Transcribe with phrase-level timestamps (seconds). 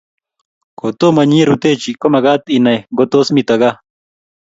[0.79, 3.77] Kotoma nyirutechi komakat inai ngo tos mito gaa